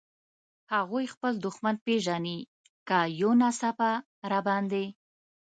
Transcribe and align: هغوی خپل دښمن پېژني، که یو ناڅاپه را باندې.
هغوی 0.73 1.05
خپل 1.13 1.33
دښمن 1.45 1.75
پېژني، 1.85 2.37
که 2.87 2.97
یو 3.21 3.31
ناڅاپه 3.41 3.91
را 4.31 4.39
باندې. 4.47 4.85